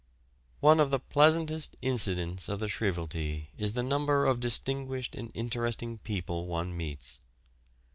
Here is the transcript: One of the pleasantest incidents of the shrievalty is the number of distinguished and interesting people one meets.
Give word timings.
One 0.61 0.79
of 0.79 0.89
the 0.89 0.99
pleasantest 0.99 1.77
incidents 1.79 2.49
of 2.49 2.59
the 2.59 2.65
shrievalty 2.67 3.49
is 3.55 3.73
the 3.73 3.83
number 3.83 4.25
of 4.25 4.39
distinguished 4.39 5.13
and 5.13 5.29
interesting 5.35 5.99
people 5.99 6.47
one 6.47 6.75
meets. 6.75 7.19